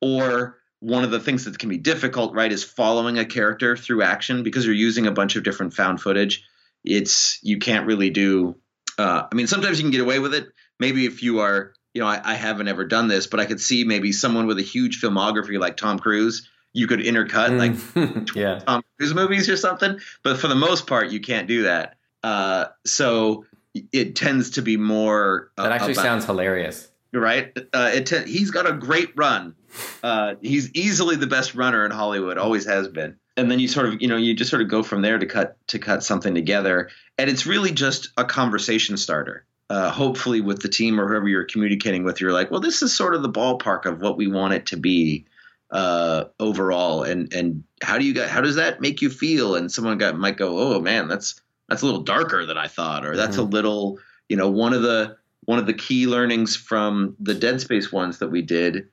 [0.01, 4.03] or one of the things that can be difficult, right, is following a character through
[4.03, 6.45] action because you're using a bunch of different found footage.
[6.85, 8.57] It's you can't really do.
[8.97, 10.47] Uh, I mean, sometimes you can get away with it.
[10.79, 13.61] Maybe if you are, you know, I, I haven't ever done this, but I could
[13.61, 16.49] see maybe someone with a huge filmography like Tom Cruise.
[16.73, 18.61] You could intercut like yeah.
[18.61, 21.97] Tom Cruise movies or something, but for the most part, you can't do that.
[22.23, 23.47] Uh, so
[23.93, 25.51] it tends to be more.
[25.57, 26.89] Uh, That actually about- sounds hilarious.
[27.13, 27.57] right?
[27.73, 29.55] Uh, it te- he's got a great run.
[30.03, 33.17] Uh, he's easily the best runner in Hollywood, always has been.
[33.37, 35.27] And then you sort of, you know, you just sort of go from there to
[35.27, 36.89] cut to cut something together,
[37.19, 39.45] and it's really just a conversation starter.
[39.71, 42.97] Uh, hopefully, with the team or whoever you're communicating with, you're like, well, this is
[42.97, 45.25] sort of the ballpark of what we want it to be
[45.71, 49.55] uh, overall, and and how do you get, how does that make you feel?
[49.55, 53.05] And someone got might go, oh man, that's that's a little darker than I thought,
[53.05, 53.51] or that's a mm-hmm.
[53.51, 57.93] little, you know, one of the one of the key learnings from the Dead Space
[57.93, 58.89] ones that we did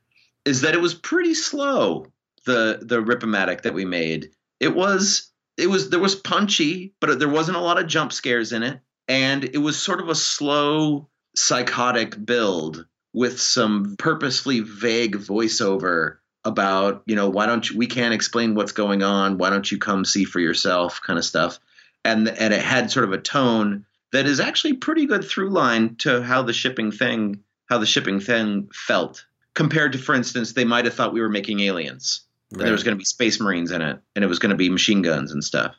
[0.46, 2.08] is that it was pretty slow.
[2.46, 7.30] The the Ripomatic that we made, it was it was there was punchy, but there
[7.30, 11.08] wasn't a lot of jump scares in it, and it was sort of a slow
[11.36, 18.14] psychotic build with some purposely vague voiceover about you know why don't you we can't
[18.14, 19.38] explain what's going on.
[19.38, 21.60] Why don't you come see for yourself kind of stuff
[22.06, 25.96] and and it had sort of a tone that is actually pretty good through line
[25.98, 30.66] to how the shipping thing how the shipping thing felt compared to for instance they
[30.66, 33.72] might have thought we were making aliens and there was going to be space marines
[33.72, 35.76] in it and it was going to be machine guns and stuff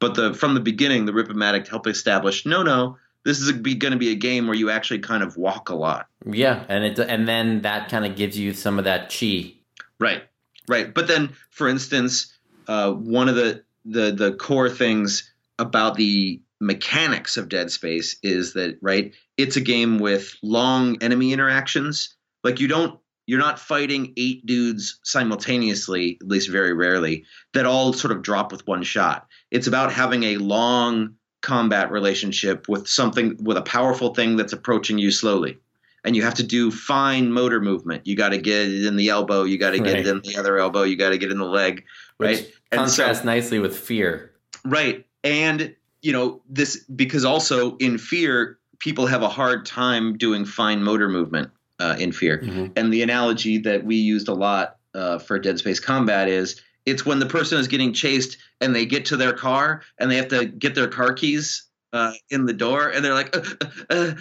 [0.00, 3.98] but the from the beginning the ripomatic helped establish no no this is going to
[3.98, 7.26] be a game where you actually kind of walk a lot Yeah, and it and
[7.26, 9.54] then that kind of gives you some of that chi.
[9.98, 10.22] Right,
[10.68, 10.92] right.
[10.92, 12.36] But then, for instance,
[12.66, 18.54] uh, one of the, the the core things about the mechanics of Dead Space is
[18.54, 22.14] that right, it's a game with long enemy interactions.
[22.42, 27.92] Like you don't, you're not fighting eight dudes simultaneously, at least very rarely, that all
[27.92, 29.26] sort of drop with one shot.
[29.50, 34.98] It's about having a long combat relationship with something with a powerful thing that's approaching
[34.98, 35.58] you slowly
[36.04, 38.06] and you have to do fine motor movement.
[38.06, 40.06] You got to get it in the elbow, you got to get Right.
[40.06, 41.84] it in the other elbow, you got to get in the leg,
[42.16, 42.52] Which right?
[42.72, 44.32] And so- nicely with fear.
[44.64, 45.05] right.
[45.26, 50.82] And you know this because also in fear, people have a hard time doing fine
[50.82, 52.38] motor movement uh, in fear.
[52.38, 52.72] Mhm.
[52.76, 57.04] And the analogy that we used a lot uh, for Dead Space Combat is it's
[57.04, 60.28] when the person is getting chased and they get to their car and they have
[60.28, 63.42] to get their car keys uh, in the door and they're like, uh,
[63.90, 64.14] uh,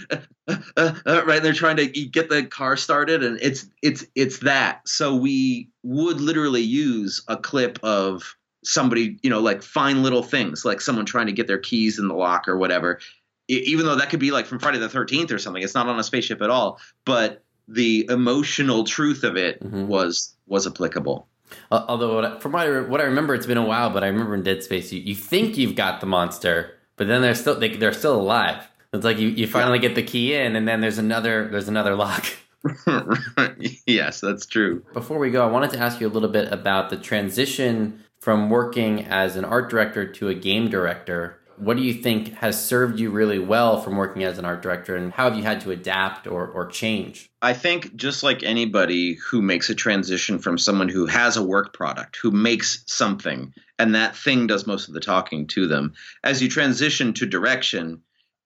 [0.48, 1.44] uh, uh, uh, right?
[1.44, 4.88] They're trying to get the car started and it's it's it's that.
[4.88, 8.36] So we would literally use a clip of
[8.66, 12.08] somebody, you know, like fine little things, like someone trying to get their keys in
[12.08, 13.00] the lock or whatever.
[13.48, 16.00] Even though that could be like from Friday the Thirteenth or something, it's not on
[16.00, 16.80] a spaceship at all.
[17.06, 19.86] But the emotional truth of it Mhm.
[19.88, 21.28] was was applicable.
[21.72, 24.04] Al- Although, what I- from what I, what I remember, it's been a while, but
[24.04, 27.36] I remember in Dead Space, you, you think you've got the monster, but then they're
[27.36, 28.68] still they, they're still alive.
[28.94, 31.96] It's like you, you finally get the key in, and then there's another there's another
[31.96, 32.26] lock.
[33.86, 34.84] yes, that's true.
[34.94, 38.50] Before we go, I wanted to ask you a little bit about the transition from
[38.50, 41.40] working as an art director to a game director.
[41.58, 44.96] What do you think has served you really well from working as an art director,
[44.96, 47.30] and how have you had to adapt or, or change?
[47.42, 51.74] I think just like anybody who makes a transition from someone who has a work
[51.74, 55.94] product, who makes something, and that thing does most of the talking to them.
[56.24, 58.02] As you transition to direction,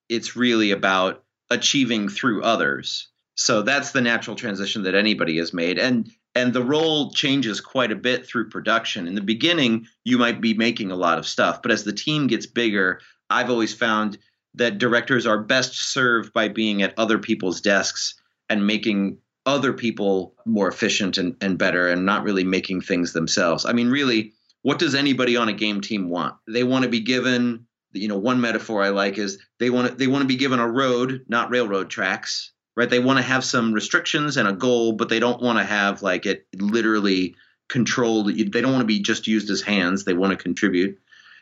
[0.08, 3.08] it's really about achieving through others.
[3.36, 5.79] So that's the natural transition that anybody has made.
[5.79, 9.07] And and the role changes quite a bit through production.
[9.07, 12.27] In the beginning, you might be making a lot of stuff, but as the team
[12.27, 14.17] gets bigger, I've always found
[14.55, 18.15] that directors are best served by being at other people's desks
[18.49, 23.65] and making other people more efficient and, and better and not really making things themselves.
[23.65, 26.35] I mean, really, what does anybody on a game team want?
[26.47, 29.95] They want to be given, you know, one metaphor I like is they want to,
[29.95, 32.89] they want to be given a road, not railroad tracks, right?
[32.89, 36.01] They want to have some restrictions and a goal, but they don't want to have
[36.01, 37.35] like it literally
[37.67, 38.27] controlled.
[38.27, 40.05] They don't want to be just used as hands.
[40.05, 40.97] They want to contribute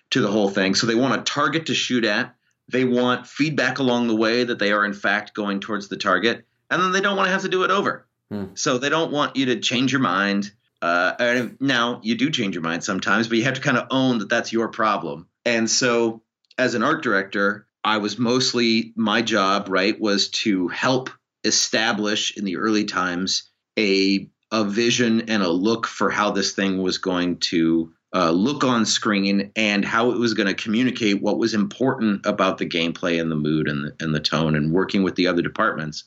[0.10, 0.74] to the whole thing.
[0.74, 2.34] So they want a target to shoot at.
[2.70, 6.44] They want feedback along the way that they are in fact going towards the target,
[6.72, 8.08] and then they don't want to have to do it over.
[8.32, 8.46] Hmm.
[8.56, 10.52] So they don't want you to change your mind.
[10.82, 14.18] Uh, now you do change your mind sometimes, but you have to kind of own
[14.18, 15.28] that that's your problem.
[15.46, 16.24] And so,
[16.58, 21.12] as an art director, I was mostly my job, right, was to help
[21.48, 26.82] establish in the early times a a vision and a look for how this thing
[26.82, 31.38] was going to uh, look on screen and how it was going to communicate what
[31.38, 35.04] was important about the gameplay and the mood and the, and the tone and working
[35.04, 36.06] with the other departments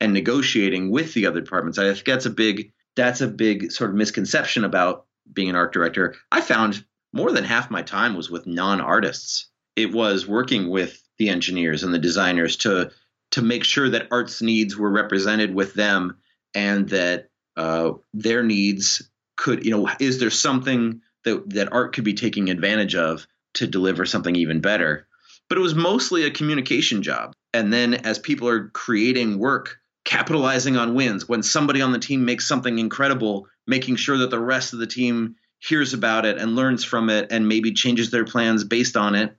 [0.00, 1.78] and negotiating with the other departments.
[1.78, 5.72] I think that's a big that's a big sort of misconception about being an art
[5.72, 6.16] director.
[6.32, 9.48] I found more than half my time was with non-artists.
[9.76, 12.90] It was working with the engineers and the designers to
[13.32, 16.16] to make sure that art's needs were represented with them
[16.54, 22.04] and that uh, their needs could you know is there something that that art could
[22.04, 25.06] be taking advantage of to deliver something even better?
[25.48, 27.32] But it was mostly a communication job.
[27.54, 32.24] And then as people are creating work capitalizing on wins when somebody on the team
[32.24, 36.56] makes something incredible making sure that the rest of the team hears about it and
[36.56, 39.36] learns from it and maybe changes their plans based on it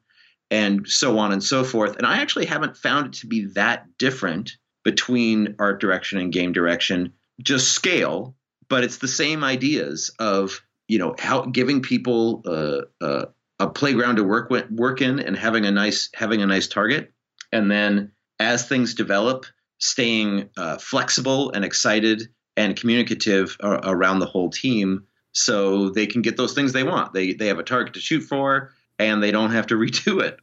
[0.51, 1.95] and so on and so forth.
[1.97, 6.53] And i actually haven't found it to be that different between art direction and game
[6.53, 8.35] direction just scale
[8.69, 13.25] but it's the same ideas of you know, how giving people uh, uh,
[13.59, 17.13] a playground to work with, work in and having a nice having a nice target,
[17.53, 19.45] and then as things develop,
[19.77, 22.23] staying uh, flexible and excited
[22.57, 27.13] and communicative around the whole team, so they can get those things they want.
[27.13, 30.37] They they have a target to shoot for, and they don't have to redo it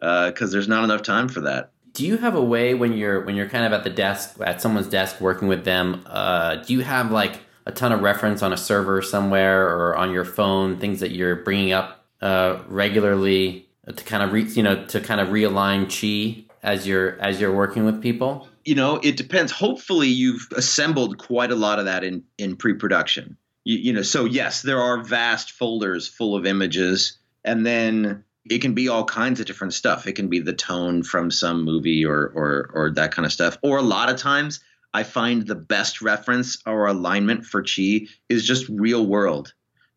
[0.00, 3.24] because uh, there's not enough time for that do you have a way when you're
[3.24, 6.72] when you're kind of at the desk at someone's desk working with them uh, do
[6.72, 10.78] you have like a ton of reference on a server somewhere or on your phone,
[10.78, 15.20] things that you're bringing up uh, regularly to kind of re, you know to kind
[15.20, 18.48] of realign chi as you're as you're working with people.
[18.64, 19.50] You know, it depends.
[19.50, 23.36] Hopefully, you've assembled quite a lot of that in in pre-production.
[23.64, 28.60] You, you know, so yes, there are vast folders full of images, and then it
[28.60, 30.06] can be all kinds of different stuff.
[30.06, 33.56] It can be the tone from some movie or or or that kind of stuff.
[33.62, 34.60] Or a lot of times
[34.94, 39.54] I find the best reference or alignment for chi is just real world.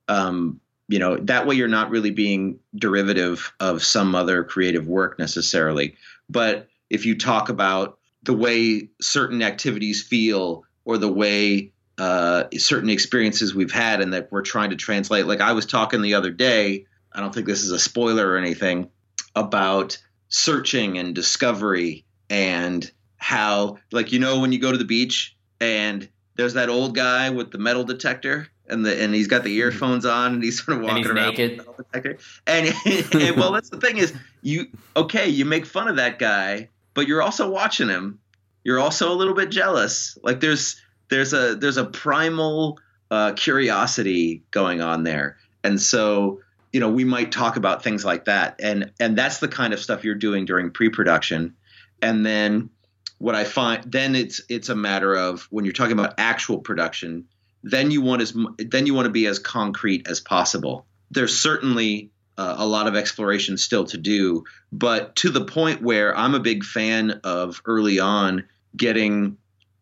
[0.08, 5.18] Um, you know, that way you're not really being derivative of some other creative work
[5.18, 5.96] necessarily.
[6.30, 12.90] But if you talk about the way certain activities feel or the way uh, certain
[12.90, 16.32] experiences we've had and that we're trying to translate, like I was talking the other
[16.32, 18.90] day, I don't think this is a spoiler or anything,
[19.36, 19.98] about
[20.30, 26.08] searching and discovery and how like you know when you go to the beach and
[26.36, 30.06] there's that old guy with the metal detector and the and he's got the earphones
[30.06, 31.58] on and he's sort of walking around naked.
[31.58, 32.18] with the metal detector.
[32.48, 32.74] And,
[33.14, 37.08] and well that's the thing is you okay, you make fun of that guy, but
[37.08, 38.20] you're also watching him.
[38.64, 40.18] You're also a little bit jealous.
[40.24, 42.80] Like there's there's a there's a primal
[43.12, 45.38] uh, curiosity going on there.
[45.64, 46.42] And so
[46.76, 49.80] you know we might talk about things like that and and that's the kind of
[49.80, 51.56] stuff you're doing during pre-production
[52.02, 52.70] and then
[53.18, 57.26] what I find then it's it's a matter of when you're talking about actual production,
[57.64, 60.86] then you want as then you want to be as concrete as possible.
[61.12, 66.16] There's certainly uh, a lot of exploration still to do, but to the point where
[66.16, 69.38] I'm a big fan of early on getting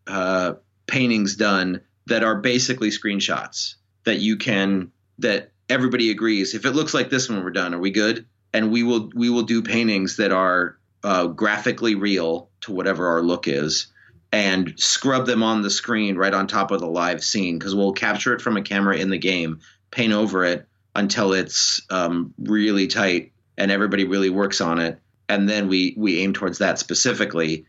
[0.06, 0.54] uh,
[0.86, 6.94] paintings done that are basically screenshots that you can that everybody agrees if it looks
[6.94, 7.74] like this when we're done.
[7.74, 8.26] Are we good?
[8.54, 13.22] And we will we will do paintings that are uh, graphically real to whatever our
[13.22, 13.88] look is
[14.32, 17.94] and scrub them on the screen right on top of the live scene because we'll
[17.94, 19.60] capture it from a camera in the game,
[19.92, 25.00] paint over it until it's um, really tight and everybody really works on it,
[25.30, 27.66] and then we we aim towards that specifically,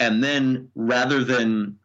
[0.00, 1.78] and then rather than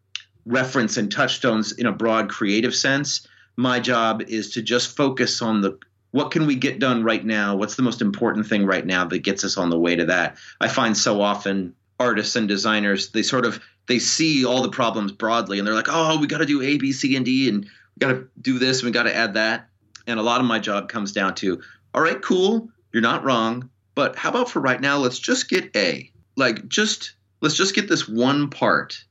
[0.46, 5.62] reference and touchstones in a broad creative sense, my job is to just focus on
[5.62, 5.78] the
[6.12, 7.56] what can we get done right now?
[7.56, 10.38] What's the most important thing right now that gets us on the way to that?
[10.62, 15.12] I find so often artists and designers they sort of they see all the problems
[15.12, 17.64] broadly and they're like, oh, we got to do A, B, C, and D, and
[17.64, 19.68] we got to do this, and we got to add that.
[20.08, 21.62] And a lot of my job comes down to,
[21.94, 25.76] all right, cool, you're not wrong, but how about for right now, let's just get
[25.76, 26.12] A.
[26.36, 29.04] Like, just let's just get this one part,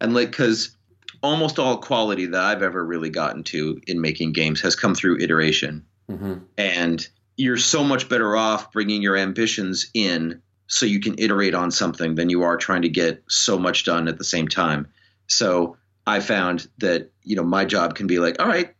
[0.00, 0.76] and like, because
[1.22, 5.20] almost all quality that I've ever really gotten to in making games has come through
[5.20, 6.34] iteration, mm-hmm.
[6.56, 11.70] and you're so much better off bringing your ambitions in so you can iterate on
[11.70, 14.88] something than you are trying to get so much done at the same time.
[15.26, 18.74] So I found that you know my job can be like, all right,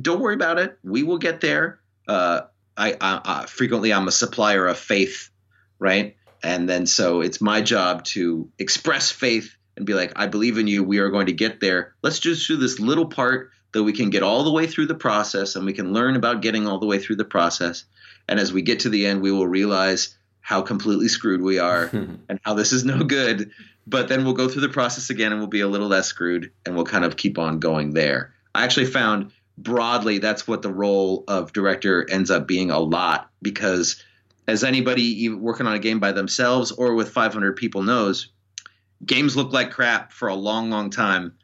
[0.00, 1.80] don't worry about it, we will get there.
[2.06, 2.42] Uh,
[2.76, 5.30] I, I, I frequently I'm a supplier of faith,
[5.78, 6.16] right?
[6.42, 10.66] And then so it's my job to express faith and be like, I believe in
[10.66, 10.84] you.
[10.84, 11.94] We are going to get there.
[12.02, 14.94] Let's just do this little part that we can get all the way through the
[14.94, 17.84] process and we can learn about getting all the way through the process.
[18.28, 21.84] And as we get to the end, we will realize how completely screwed we are
[21.92, 23.50] and how this is no good.
[23.86, 26.52] But then we'll go through the process again and we'll be a little less screwed
[26.64, 28.32] and we'll kind of keep on going there.
[28.54, 33.30] I actually found broadly that's what the role of director ends up being a lot
[33.42, 34.02] because
[34.46, 38.28] as anybody working on a game by themselves or with 500 people knows,
[39.04, 41.34] games look like crap for a long, long time.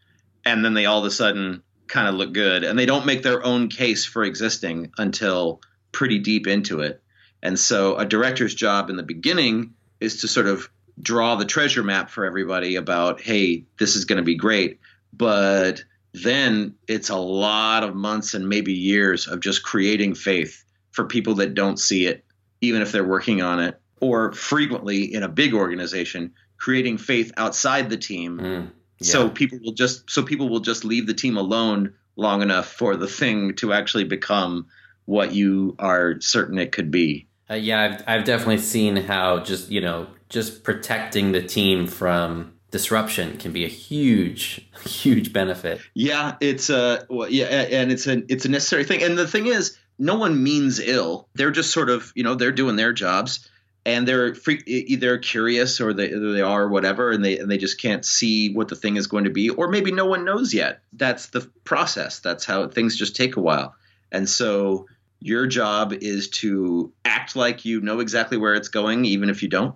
[0.45, 2.65] And then they all of a sudden kind of look good.
[2.65, 5.61] And they don't make their own case for existing until
[5.93, 7.03] pretty deep into it.
[7.43, 10.69] And so a director's job in the beginning is to sort of
[11.01, 14.81] draw the treasure map for everybody about, hey, this is going to be great.
[15.13, 15.83] But
[16.13, 21.37] then it's a lot of months and maybe years of just creating faith for people
[21.37, 22.25] that don't see it,
[22.61, 23.81] even if they're working on it.
[24.01, 28.39] Or frequently in a big organization, creating faith outside the team.
[28.39, 29.13] Mm, yeah.
[29.13, 32.97] So people will just so people will just leave the team alone long enough for
[32.97, 34.67] the thing to actually become
[35.07, 37.27] what you are certain it could be.
[37.51, 42.53] Uh, yeah, I've I've definitely seen how just you know just protecting the team from
[42.71, 45.81] disruption can be a huge huge benefit.
[45.95, 49.03] Yeah, it's a well, yeah, and it's a it's a necessary thing.
[49.03, 51.27] And the thing is, no one means ill.
[51.35, 53.50] They're just sort of you know they're doing their jobs
[53.87, 57.81] and they're free, either curious or they they are whatever, and they and they just
[57.81, 60.81] can't see what the thing is going to be, or maybe no one knows yet.
[60.93, 62.21] That's the process.
[62.21, 63.75] That's how things just take a while,
[64.13, 64.87] and so
[65.21, 69.49] your job is to act like you know exactly where it's going, even if you
[69.49, 69.75] don't,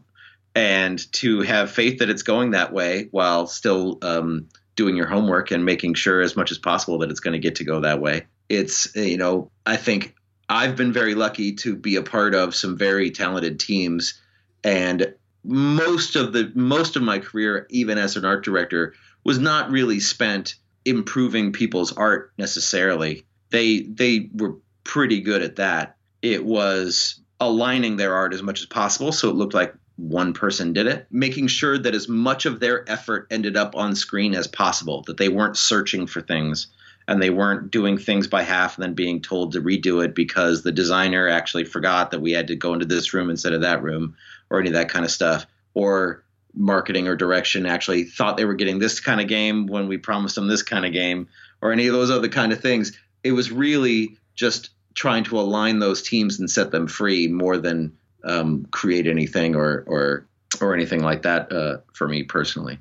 [0.54, 5.50] and to have faith that it's going that way while still um, doing your homework
[5.50, 8.00] and making sure as much as possible that it's going to get to go that
[8.00, 8.26] way.
[8.48, 10.14] It's, you know, I think
[10.48, 14.20] I've been very lucky to be a part of some very talented teams.
[14.62, 19.70] And most of the most of my career, even as an art director, was not
[19.70, 23.24] really spent improving people's art necessarily.
[23.50, 25.96] They they were pretty good at that.
[26.22, 30.72] It was aligning their art as much as possible so it looked like one person
[30.72, 34.46] did it, making sure that as much of their effort ended up on screen as
[34.46, 36.68] possible, that they weren't searching for things
[37.06, 40.62] and they weren't doing things by half and then being told to redo it because
[40.62, 43.82] the designer actually forgot that we had to go into this room instead of that
[43.82, 44.16] room
[44.50, 45.46] or any of that kind of stuff.
[45.74, 46.24] Or
[46.54, 50.36] marketing or direction actually thought they were getting this kind of game when we promised
[50.36, 51.28] them this kind of game
[51.60, 52.96] or any of those other kind of things.
[53.22, 57.96] It was really just trying to align those teams and set them free more than
[58.22, 60.26] um, create anything or or
[60.60, 62.78] or anything like that uh, for me personally.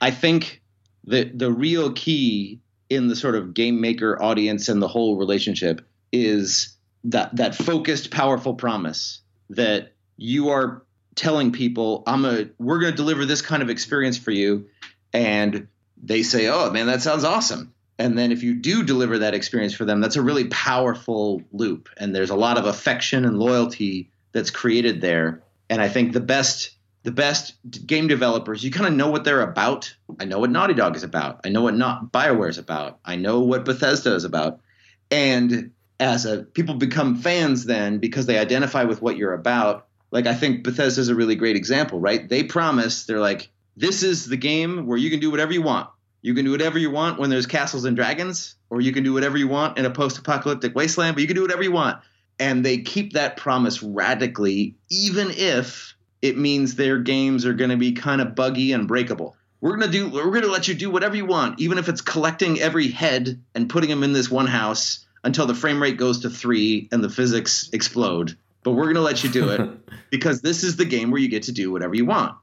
[0.00, 0.60] I think
[1.04, 5.86] that the real key in the sort of game maker audience and the whole relationship
[6.12, 9.20] is that that focused, powerful promise
[9.50, 10.82] that you are
[11.14, 14.66] telling people, "I'm a we're going to deliver this kind of experience for you,"
[15.12, 15.68] and
[16.02, 19.72] they say, "Oh man, that sounds awesome." And then if you do deliver that experience
[19.72, 24.10] for them, that's a really powerful loop, and there's a lot of affection and loyalty
[24.32, 25.42] that's created there.
[25.70, 26.75] And I think the best
[27.06, 27.54] the best
[27.86, 29.94] game developers, you kind of know what they're about.
[30.18, 31.40] I know what Naughty Dog is about.
[31.44, 32.98] I know what not BioWare is about.
[33.04, 34.58] I know what Bethesda is about.
[35.08, 39.86] And as a people become fans then because they identify with what you're about.
[40.10, 42.28] Like I think Bethesda is a really great example, right?
[42.28, 45.88] They promise they're like, this is the game where you can do whatever you want.
[46.22, 49.12] You can do whatever you want when there's castles and dragons, or you can do
[49.12, 52.00] whatever you want in a post-apocalyptic wasteland, but you can do whatever you want
[52.38, 57.76] and they keep that promise radically, even if it means their games are going to
[57.76, 59.36] be kind of buggy and breakable.
[59.60, 60.10] We're gonna do.
[60.10, 63.68] We're gonna let you do whatever you want, even if it's collecting every head and
[63.68, 67.08] putting them in this one house until the frame rate goes to three and the
[67.08, 68.36] physics explode.
[68.62, 69.70] But we're gonna let you do it
[70.10, 72.36] because this is the game where you get to do whatever you want.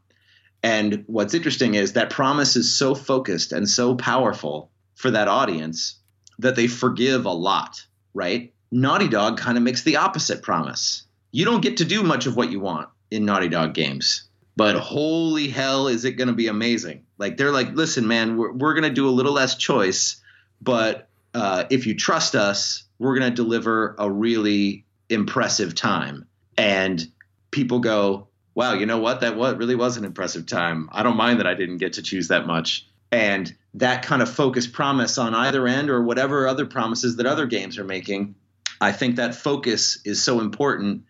[0.64, 6.00] And what's interesting is that promise is so focused and so powerful for that audience
[6.40, 8.54] that they forgive a lot, right?
[8.72, 11.04] Naughty Dog kind of makes the opposite promise.
[11.32, 14.24] You don't get to do much of what you want in Naughty Dog games,
[14.56, 17.06] but holy hell, is it going to be amazing!
[17.18, 20.18] Like they're like, listen, man, we're, we're going to do a little less choice,
[20.62, 26.28] but uh, if you trust us, we're going to deliver a really impressive time.
[26.58, 27.06] And
[27.52, 29.22] people go, wow, you know what?
[29.22, 30.90] That what really was an impressive time.
[30.92, 32.88] I don't mind that I didn't get to choose that much.
[33.12, 37.46] And that kind of focused promise on either end or whatever other promises that other
[37.46, 38.36] games are making,
[38.82, 41.04] I think that focus is so important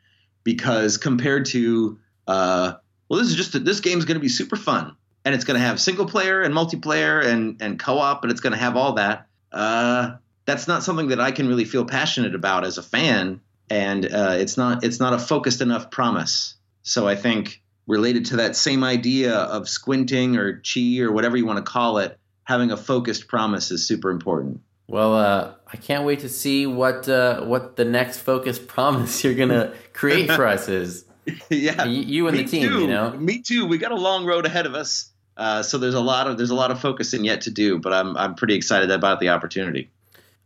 [0.44, 2.74] because compared to, uh,
[3.10, 5.66] well, this is just this game's going to be super fun and it's going to
[5.66, 9.28] have single player and multiplayer and and co-op and it's going to have all that.
[9.52, 10.16] Uh,
[10.46, 13.40] that's not something that I can really feel passionate about as a fan,
[13.70, 16.56] and uh, it's not it's not a focused enough promise.
[16.82, 21.46] So I think related to that same idea of squinting or chi or whatever you
[21.46, 24.62] want to call it, having a focused promise is super important.
[24.94, 29.34] Well, uh, I can't wait to see what uh, what the next focus promise you're
[29.34, 31.06] gonna create for us is.
[31.50, 32.70] yeah, you, you and the team.
[32.70, 32.82] Too.
[32.82, 33.66] You know, me too.
[33.66, 35.10] We got a long road ahead of us.
[35.36, 37.92] Uh, so there's a lot of there's a lot of focusing yet to do, but
[37.92, 39.90] I'm I'm pretty excited about the opportunity.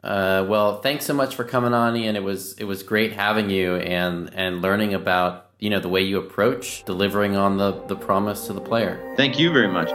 [0.02, 2.16] Uh, well, thanks so much for coming on, Ian.
[2.16, 6.04] It was it was great having you and and learning about you know the way
[6.04, 9.14] you approach delivering on the the promise to the player.
[9.18, 9.90] Thank you very much.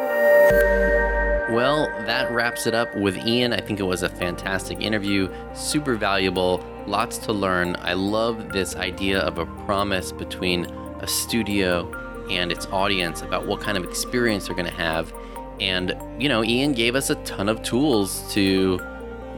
[1.52, 3.52] Well, that wraps it up with Ian.
[3.52, 7.76] I think it was a fantastic interview, super valuable, lots to learn.
[7.80, 10.64] I love this idea of a promise between
[11.00, 11.92] a studio
[12.30, 15.12] and its audience about what kind of experience they're going to have.
[15.60, 18.80] And, you know, Ian gave us a ton of tools to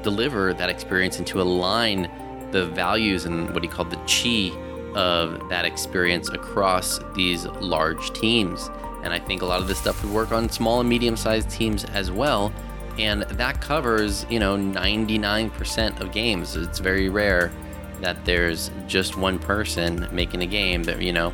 [0.05, 2.09] deliver that experience and to align
[2.53, 4.57] the values and what he called the chi
[4.95, 8.71] of that experience across these large teams.
[9.05, 11.51] And I think a lot of this stuff would work on small and medium sized
[11.51, 12.53] teams as well.
[12.99, 16.57] And that covers, you know, 99% of games.
[16.57, 17.53] It's very rare
[18.01, 21.33] that there's just one person making a game that, you know,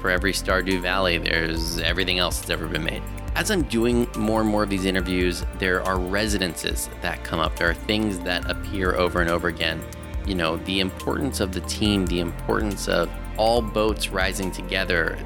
[0.00, 3.02] for every Stardew Valley, there's everything else that's ever been made.
[3.34, 7.56] As I'm doing more and more of these interviews, there are residences that come up.
[7.56, 9.82] There are things that appear over and over again.
[10.26, 15.18] You know, the importance of the team, the importance of all boats rising together,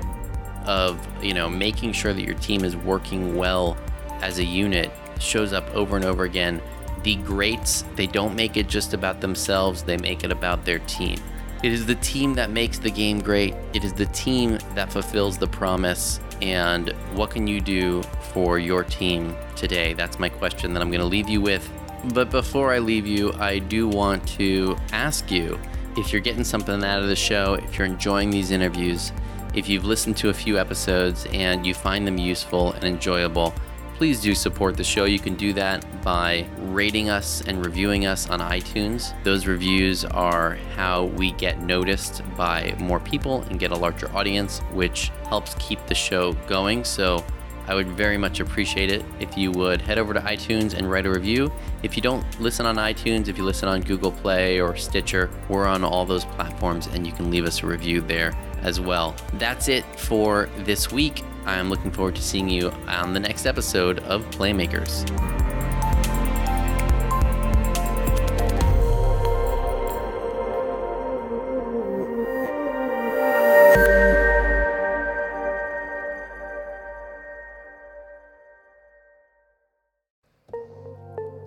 [0.66, 3.76] of, you know, making sure that your team is working well
[4.20, 6.60] as a unit shows up over and over again.
[7.02, 11.18] The greats, they don't make it just about themselves, they make it about their team.
[11.62, 13.54] It is the team that makes the game great.
[13.72, 16.20] It is the team that fulfills the promise.
[16.42, 18.02] And what can you do
[18.32, 19.94] for your team today?
[19.94, 21.70] That's my question that I'm going to leave you with.
[22.12, 25.58] But before I leave you, I do want to ask you
[25.96, 29.12] if you're getting something out of the show, if you're enjoying these interviews,
[29.54, 33.54] if you've listened to a few episodes and you find them useful and enjoyable,
[33.96, 35.04] please do support the show.
[35.04, 39.14] You can do that by rating us and reviewing us on iTunes.
[39.22, 44.58] Those reviews are how we get noticed by more people and get a larger audience,
[44.72, 46.82] which helps keep the show going.
[46.82, 47.24] So
[47.66, 51.06] I would very much appreciate it if you would head over to iTunes and write
[51.06, 51.50] a review.
[51.82, 55.66] If you don't listen on iTunes, if you listen on Google Play or Stitcher, we're
[55.66, 58.34] on all those platforms and you can leave us a review there
[58.64, 59.14] as well.
[59.34, 61.22] That's it for this week.
[61.46, 65.08] I'm looking forward to seeing you on the next episode of Playmakers.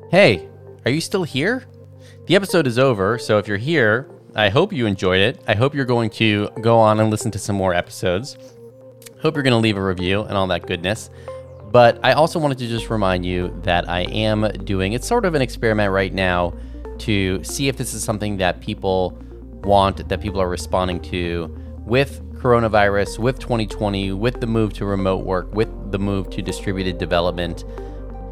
[0.09, 0.47] Hey,
[0.85, 1.65] are you still here?
[2.27, 5.41] The episode is over, so if you're here, I hope you enjoyed it.
[5.47, 8.37] I hope you're going to go on and listen to some more episodes.
[9.19, 11.09] Hope you're going to leave a review and all that goodness.
[11.71, 15.33] But I also wanted to just remind you that I am doing it's sort of
[15.33, 16.53] an experiment right now
[16.99, 19.17] to see if this is something that people
[19.63, 21.47] want, that people are responding to
[21.79, 26.99] with coronavirus, with 2020, with the move to remote work, with the move to distributed
[26.99, 27.63] development.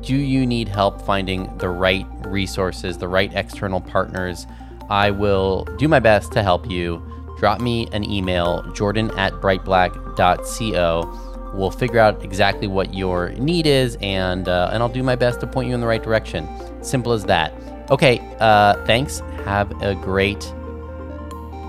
[0.01, 4.45] Do you need help finding the right resources, the right external partners?
[4.89, 7.01] I will do my best to help you.
[7.38, 11.21] Drop me an email, jordan at brightblack.co.
[11.53, 15.39] We'll figure out exactly what your need is, and uh, and I'll do my best
[15.41, 16.47] to point you in the right direction.
[16.83, 17.53] Simple as that.
[17.89, 19.19] Okay, uh, thanks.
[19.45, 20.43] Have a great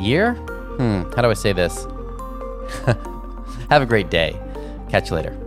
[0.00, 0.34] year.
[0.34, 1.84] Hmm, how do I say this?
[3.70, 4.38] Have a great day.
[4.88, 5.45] Catch you later.